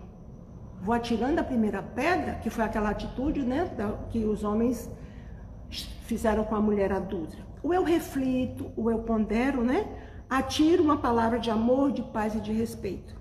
[0.82, 3.70] Vou atirando a primeira pedra, que foi aquela atitude né,
[4.10, 4.90] que os homens
[6.06, 7.38] fizeram com a mulher adulta.
[7.62, 9.88] Ou eu reflito, ou eu pondero, né?
[10.32, 13.14] atira uma palavra de amor, de paz e de respeito.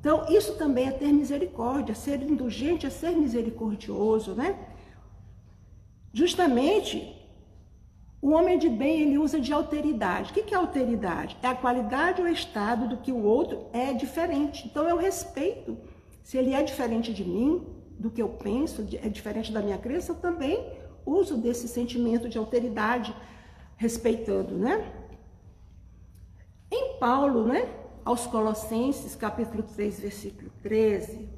[0.00, 4.58] Então, isso também é ter misericórdia, ser indulgente é ser misericordioso, né?
[6.12, 7.14] Justamente,
[8.22, 10.30] o homem de bem, ele usa de alteridade.
[10.30, 11.36] O que é alteridade?
[11.42, 14.66] É a qualidade ou estado do que o outro é diferente.
[14.66, 15.76] Então, eu respeito.
[16.22, 17.66] Se ele é diferente de mim,
[17.98, 20.66] do que eu penso, é diferente da minha crença, eu também
[21.04, 23.14] uso desse sentimento de alteridade,
[23.76, 24.92] respeitando, né?
[26.70, 27.68] Em Paulo, né,
[28.10, 31.28] aos Colossenses, capítulo 3, versículo 13,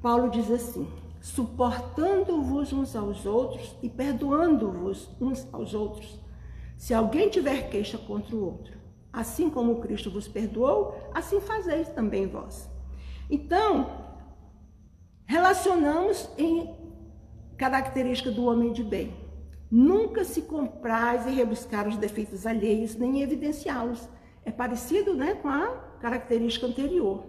[0.00, 0.88] Paulo diz assim:
[1.20, 6.20] suportando-vos uns aos outros e perdoando-vos uns aos outros,
[6.76, 8.80] se alguém tiver queixa contra o outro.
[9.12, 12.70] Assim como Cristo vos perdoou, assim fazeis também vós.
[13.28, 13.90] Então,
[15.26, 16.76] relacionamos em
[17.58, 19.12] característica do homem de bem.
[19.68, 24.08] Nunca se compraz em rebuscar os defeitos alheios, nem evidenciá-los
[24.44, 25.68] é parecido né, com a
[26.00, 27.24] característica anterior.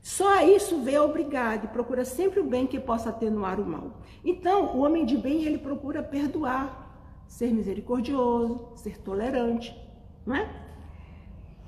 [0.00, 4.00] Só isso vê obrigado e procura sempre o bem que possa atenuar o mal.
[4.24, 9.76] Então, o homem de bem, ele procura perdoar, ser misericordioso, ser tolerante,
[10.24, 10.48] não é?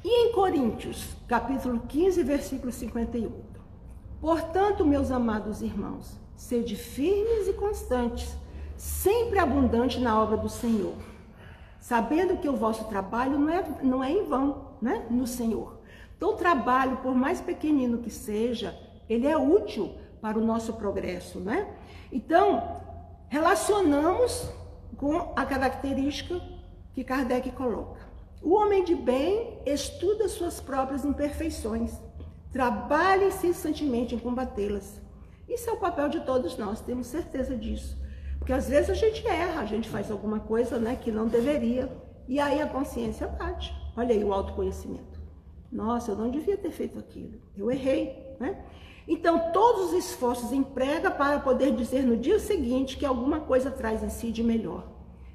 [0.02, 3.60] E em Coríntios, capítulo 15, versículo 58.
[4.20, 8.34] Portanto, meus amados irmãos, sede firmes e constantes,
[8.76, 10.94] sempre abundante na obra do Senhor,
[11.78, 15.80] sabendo que o vosso trabalho não é, não é em vão né, no Senhor.
[16.16, 21.40] Então, o trabalho, por mais pequenino que seja, ele é útil para o nosso progresso,
[21.40, 21.66] né?
[22.12, 22.80] Então,
[23.28, 24.50] relacionamos
[24.96, 26.40] com a característica
[26.92, 28.00] que Kardec coloca.
[28.42, 31.98] O homem de bem estuda suas próprias imperfeições,
[32.52, 35.00] trabalha incessantemente em combatê-las.
[35.48, 37.98] Isso é o papel de todos nós, temos certeza disso.
[38.38, 41.90] Porque às vezes a gente erra, a gente faz alguma coisa né, que não deveria,
[42.28, 43.79] e aí a consciência bate.
[43.96, 45.20] Olha aí o autoconhecimento.
[45.70, 47.40] Nossa, eu não devia ter feito aquilo.
[47.56, 48.64] Eu errei, né?
[49.06, 54.02] Então, todos os esforços emprega para poder dizer no dia seguinte que alguma coisa traz
[54.02, 54.86] em si de melhor.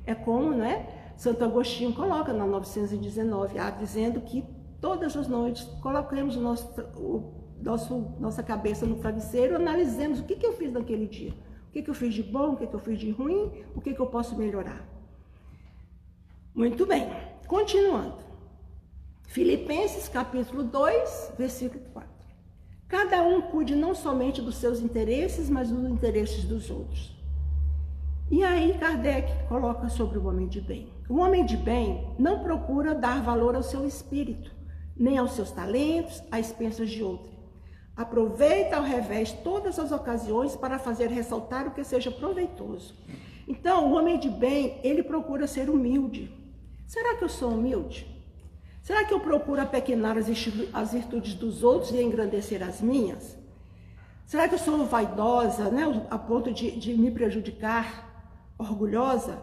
[0.06, 0.88] É como, né?
[1.18, 4.44] Santo Agostinho coloca na 919, a dizendo que
[4.82, 10.36] todas as noites coloquemos o nosso, o nosso, nossa cabeça no travesseiro, analisemos o que,
[10.36, 11.34] que eu fiz naquele dia.
[11.70, 13.82] O que, que eu fiz de bom, o que, que eu fiz de ruim, o
[13.82, 14.88] que, que eu posso melhorar.
[16.54, 17.10] Muito bem,
[17.48, 18.25] continuando.
[19.28, 22.10] Filipenses capítulo 2, versículo 4.
[22.88, 27.14] Cada um cuide não somente dos seus interesses, mas dos interesses dos outros.
[28.32, 30.90] E aí Kardec coloca sobre o homem de bem.
[31.10, 34.52] O homem de bem não procura dar valor ao seu espírito,
[34.96, 37.32] nem aos seus talentos, às expensas de outro.
[37.96, 42.96] Aproveita ao revés todas as ocasiões para fazer ressaltar o que seja proveitoso.
[43.48, 46.32] Então, o homem de bem, ele procura ser humilde.
[46.88, 48.15] Será que eu sou humilde?
[48.86, 53.36] Será que eu procuro apequenar as, virtudes dos outros e engrandecer as minhas?
[54.28, 58.30] Será que eu sou vaidosa, né, a ponto de, de me prejudicar,
[58.60, 59.42] orgulhosa?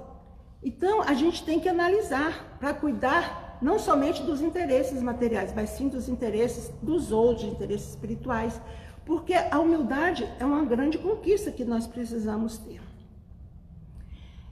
[0.63, 5.89] Então, a gente tem que analisar para cuidar não somente dos interesses materiais, mas sim
[5.89, 8.61] dos interesses dos outros, interesses espirituais,
[9.05, 12.81] porque a humildade é uma grande conquista que nós precisamos ter.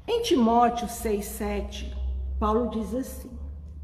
[0.09, 1.95] Em Timóteo 6,7,
[2.41, 3.39] Paulo diz assim: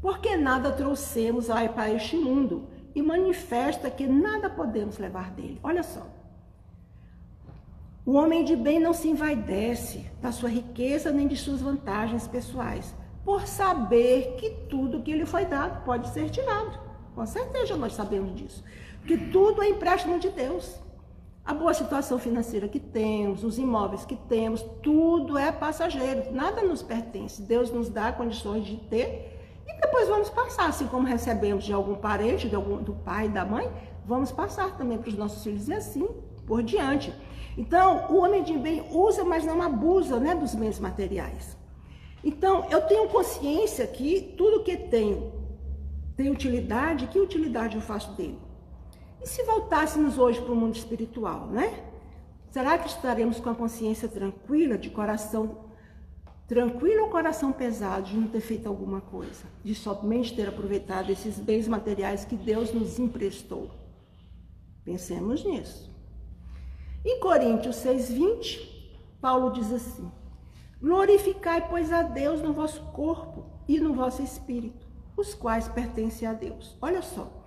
[0.07, 5.59] porque nada trouxemos para este mundo e manifesta que nada podemos levar dele.
[5.61, 6.07] Olha só.
[8.05, 12.95] O homem de bem não se envaidece da sua riqueza nem de suas vantagens pessoais,
[13.25, 16.79] por saber que tudo que lhe foi dado pode ser tirado.
[17.13, 18.63] Com certeza nós sabemos disso.
[18.99, 20.79] Porque tudo é empréstimo de Deus.
[21.43, 26.81] A boa situação financeira que temos, os imóveis que temos, tudo é passageiro, nada nos
[26.81, 27.41] pertence.
[27.41, 29.36] Deus nos dá condições de ter
[29.97, 33.67] depois vamos passar, assim como recebemos de algum parente, de algum, do pai, da mãe,
[34.05, 36.07] vamos passar também para os nossos filhos e assim
[36.45, 37.11] por diante.
[37.57, 41.57] Então, o homem de bem usa, mas não abusa né, dos bens materiais.
[42.23, 45.31] Então, eu tenho consciência que tudo que tenho
[46.15, 48.37] tem utilidade, que utilidade eu faço dele?
[49.21, 51.73] E se voltássemos hoje para o mundo espiritual, né?
[52.51, 55.57] Será que estaremos com a consciência tranquila, de coração
[56.47, 61.37] tranquilo ou coração pesado de não ter feito alguma coisa, de somente ter aproveitado esses
[61.37, 63.69] bens materiais que Deus nos emprestou?
[64.85, 65.93] Pensemos nisso.
[67.05, 68.77] Em Coríntios 6:20,
[69.19, 70.09] Paulo diz assim:
[70.81, 74.87] Glorificai, pois, a Deus no vosso corpo e no vosso espírito,
[75.17, 76.77] os quais pertencem a Deus.
[76.81, 77.45] Olha só.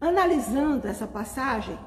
[0.00, 1.78] Analisando essa passagem,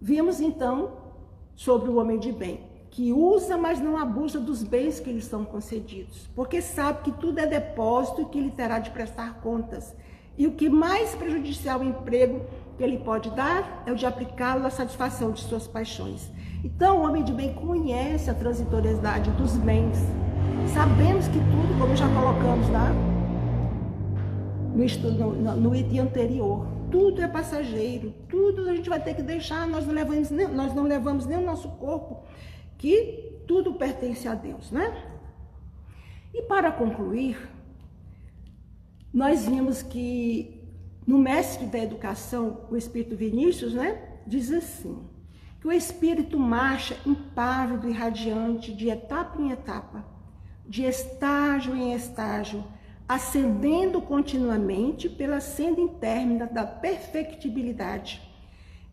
[0.00, 1.14] vimos então
[1.54, 5.44] sobre o homem de bem, que usa, mas não abusa dos bens que lhe são
[5.44, 9.96] concedidos, porque sabe que tudo é depósito e que ele terá de prestar contas.
[10.38, 12.42] E o que mais prejudicial ao emprego
[12.78, 16.30] que ele pode dar é o de aplicá-lo à satisfação de suas paixões.
[16.62, 19.98] Então, o homem de bem conhece a transitoriedade dos bens.
[20.72, 22.92] Sabemos que tudo, como já colocamos lá
[24.72, 29.22] no, estudo, no, no item anterior, tudo é passageiro, tudo a gente vai ter que
[29.22, 32.22] deixar, nós não levamos nem, nós não levamos nem o nosso corpo,
[32.84, 35.10] que tudo pertence a Deus, né?
[36.34, 37.48] E para concluir,
[39.10, 40.68] nós vimos que
[41.06, 45.02] no mestre da educação, o Espírito Vinícius, né, diz assim,
[45.62, 50.04] que o Espírito marcha impávido e radiante de etapa em etapa,
[50.68, 52.62] de estágio em estágio,
[53.08, 58.20] ascendendo continuamente pela senda interna da perfectibilidade,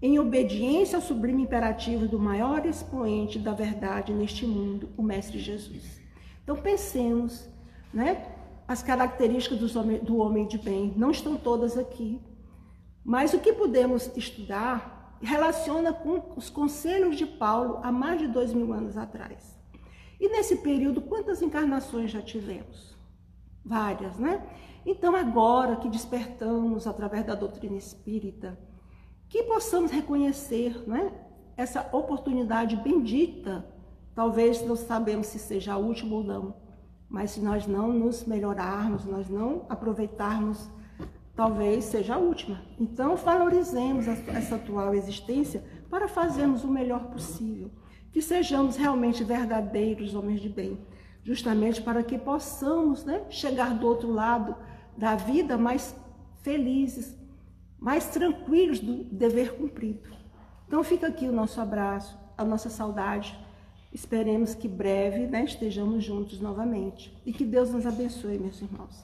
[0.01, 6.01] em obediência ao sublime imperativo do maior expoente da verdade neste mundo, o Mestre Jesus.
[6.43, 7.47] Então pensemos,
[7.93, 8.35] né?
[8.67, 12.21] As características do homem de bem não estão todas aqui,
[13.03, 18.53] mas o que podemos estudar relaciona com os conselhos de Paulo há mais de dois
[18.53, 19.59] mil anos atrás.
[20.19, 22.91] E nesse período, quantas encarnações já tivemos?
[23.63, 24.43] várias, né?
[24.85, 28.57] Então, agora que despertamos através da doutrina espírita,
[29.31, 31.09] que possamos reconhecer né,
[31.55, 33.65] essa oportunidade bendita.
[34.13, 36.55] Talvez não sabemos se seja a última ou não,
[37.09, 40.69] mas se nós não nos melhorarmos, nós não aproveitarmos,
[41.33, 42.61] talvez seja a última.
[42.77, 47.71] Então, valorizemos essa atual existência para fazermos o melhor possível.
[48.11, 50.77] Que sejamos realmente verdadeiros homens de bem
[51.23, 54.55] justamente para que possamos né, chegar do outro lado
[54.97, 55.95] da vida mais
[56.41, 57.15] felizes,
[57.81, 60.07] mais tranquilos do dever cumprido.
[60.67, 63.35] Então fica aqui o nosso abraço, a nossa saudade.
[63.91, 67.11] Esperemos que breve né, estejamos juntos novamente.
[67.25, 69.03] E que Deus nos abençoe, meus irmãos.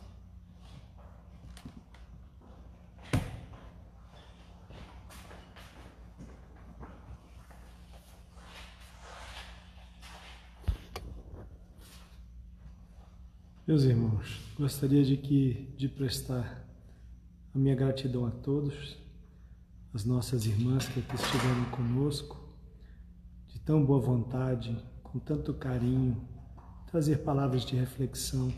[13.68, 16.67] Meus irmãos, gostaria de que de prestar
[17.58, 18.96] a minha gratidão a todos,
[19.92, 22.38] as nossas irmãs que aqui estiveram conosco,
[23.48, 26.22] de tão boa vontade, com tanto carinho,
[26.86, 28.54] trazer palavras de reflexão,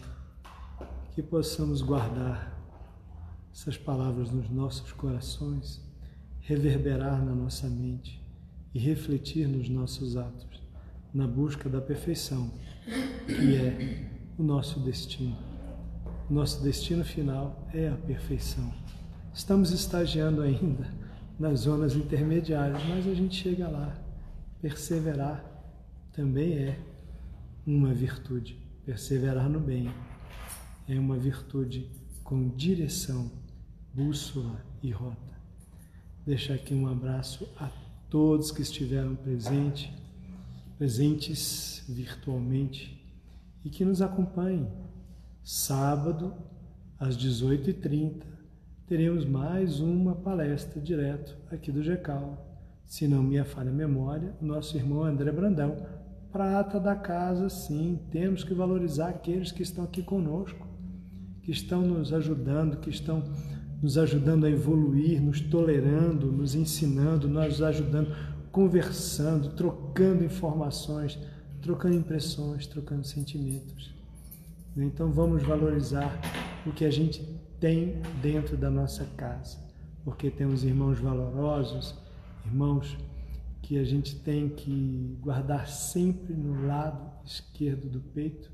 [1.14, 2.54] que possamos guardar
[3.54, 5.82] essas palavras nos nossos corações,
[6.42, 8.22] reverberar na nossa mente
[8.74, 10.62] e refletir nos nossos atos,
[11.14, 12.52] na busca da perfeição,
[13.26, 15.38] que é o nosso destino.
[16.30, 18.89] O nosso destino final é a perfeição.
[19.40, 20.86] Estamos estagiando ainda
[21.40, 23.98] nas zonas intermediárias, mas a gente chega lá.
[24.62, 25.42] Perseverar
[26.12, 26.78] também é
[27.66, 28.60] uma virtude.
[28.86, 29.90] Perseverar no bem
[30.90, 31.90] é uma virtude
[32.22, 33.32] com direção,
[33.94, 35.40] bússola e rota.
[36.26, 37.72] Deixar aqui um abraço a
[38.10, 39.90] todos que estiveram presentes,
[40.78, 43.02] presentes virtualmente
[43.64, 44.68] e que nos acompanhe.
[45.42, 46.34] Sábado,
[47.00, 48.39] às 18h30,
[48.90, 52.44] teremos mais uma palestra direto aqui do GECAL.
[52.88, 55.78] Se não me falha a memória, nosso irmão André Brandão,
[56.32, 60.68] prata da casa, sim, temos que valorizar aqueles que estão aqui conosco,
[61.44, 63.24] que estão nos ajudando, que estão
[63.80, 68.12] nos ajudando a evoluir, nos tolerando, nos ensinando, nos ajudando,
[68.52, 71.20] conversando, trocando informações,
[71.62, 73.94] trocando impressões, trocando sentimentos.
[74.76, 76.20] Então vamos valorizar
[76.66, 77.24] o que a gente
[77.60, 79.58] tem dentro da nossa casa,
[80.04, 81.96] porque temos irmãos valorosos,
[82.46, 82.98] irmãos
[83.62, 88.52] que a gente tem que guardar sempre no lado esquerdo do peito,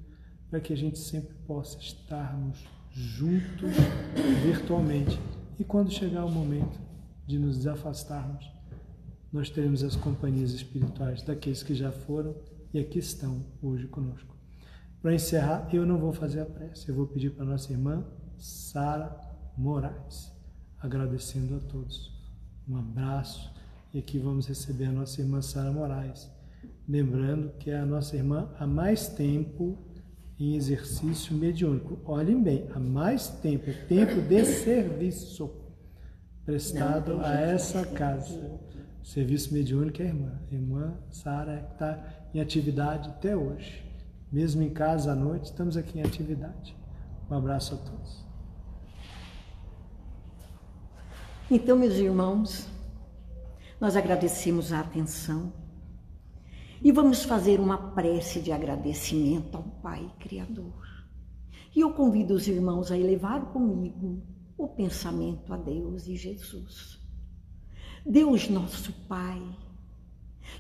[0.50, 3.72] para que a gente sempre possa estarmos juntos
[4.44, 5.20] virtualmente.
[5.60, 6.80] E quando chegar o momento
[7.26, 8.52] de nos desafastarmos,
[9.32, 12.36] nós teremos as companhias espirituais daqueles que já foram
[12.74, 14.36] e aqui estão hoje conosco.
[15.02, 18.06] Para encerrar, eu não vou fazer a prece, eu vou pedir para nossa irmã
[18.38, 19.16] Sara
[19.58, 20.32] Moraes,
[20.80, 22.14] agradecendo a todos.
[22.68, 23.54] Um abraço
[23.94, 26.30] e aqui vamos receber a nossa irmã Sara Moraes,
[26.88, 29.78] lembrando que é a nossa irmã há mais tempo
[30.40, 32.00] em exercício mediúnico.
[32.06, 35.50] Olhem bem, há mais tempo, é tempo de serviço
[36.46, 38.60] prestado a essa casa.
[39.04, 40.42] Serviço mediúnico é a irmã.
[40.50, 43.84] A irmã Sara está em atividade até hoje.
[44.32, 46.76] Mesmo em casa à noite, estamos aqui em atividade.
[47.30, 48.25] Um abraço a todos.
[51.50, 52.68] Então, meus irmãos,
[53.80, 55.54] nós agradecemos a atenção
[56.84, 60.74] e vamos fazer uma prece de agradecimento ao Pai Criador.
[61.76, 64.24] E eu convido os irmãos a elevar comigo
[64.58, 67.00] o pensamento a Deus e Jesus.
[68.04, 69.40] Deus nosso Pai,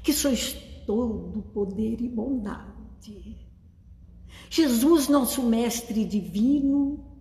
[0.03, 0.53] que sois
[0.85, 3.35] todo poder e bondade.
[4.51, 7.14] Jesus, nosso Mestre Divino,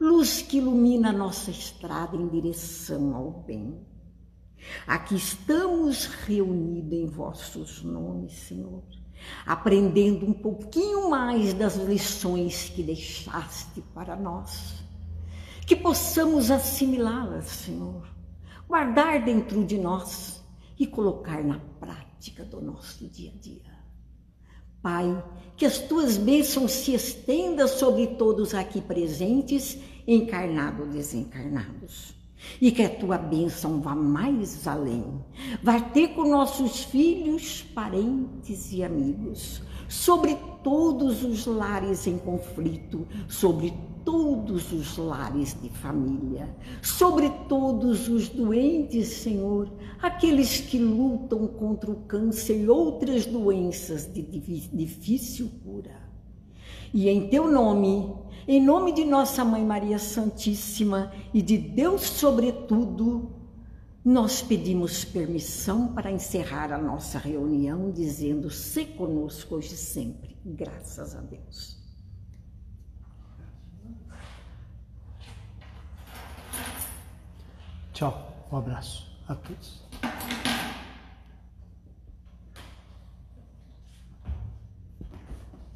[0.00, 3.78] luz que ilumina nossa estrada em direção ao bem.
[4.86, 8.82] Aqui estamos reunidos em vossos nomes, Senhor,
[9.44, 14.82] aprendendo um pouquinho mais das lições que deixaste para nós.
[15.66, 18.02] Que possamos assimilá-las, Senhor,
[18.66, 20.42] guardar dentro de nós
[20.78, 23.80] e colocar na prática do nosso dia a dia.
[24.82, 25.22] Pai,
[25.58, 29.78] que as tuas bênçãos se estendam sobre todos aqui presentes,
[30.14, 32.14] encarnados ou desencarnados.
[32.60, 35.04] E que a tua bênção vá mais além.
[35.62, 43.74] Vai ter com nossos filhos, parentes e amigos, sobre todos os lares em conflito, sobre
[44.04, 46.48] todos os lares de família,
[46.82, 54.22] sobre todos os doentes, Senhor, aqueles que lutam contra o câncer e outras doenças de
[54.22, 56.00] difícil cura.
[56.92, 58.12] E em teu nome,
[58.46, 63.40] em nome de nossa Mãe Maria Santíssima e de Deus sobretudo,
[64.04, 71.14] nós pedimos permissão para encerrar a nossa reunião dizendo: se conosco hoje e sempre, graças
[71.14, 71.78] a Deus.
[77.92, 79.82] Tchau, um abraço a todos.